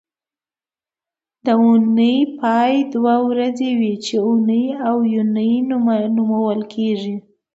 د 1.45 1.47
اونۍ 1.63 2.17
پای 2.39 2.73
دوه 2.93 3.15
ورځې 3.29 3.69
وي 3.79 3.93
چې 4.05 4.15
اونۍ 4.27 4.63
او 4.87 4.95
یونۍ 5.15 5.51
نومول 6.19 6.59
کېږي 6.73 7.15